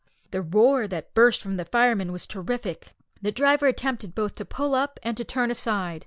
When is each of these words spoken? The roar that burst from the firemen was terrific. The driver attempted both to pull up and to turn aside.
The 0.31 0.41
roar 0.41 0.87
that 0.87 1.13
burst 1.13 1.43
from 1.43 1.57
the 1.57 1.65
firemen 1.65 2.11
was 2.11 2.25
terrific. 2.25 2.95
The 3.21 3.31
driver 3.31 3.67
attempted 3.67 4.15
both 4.15 4.33
to 4.37 4.45
pull 4.45 4.73
up 4.73 4.99
and 5.03 5.15
to 5.15 5.23
turn 5.23 5.51
aside. 5.51 5.99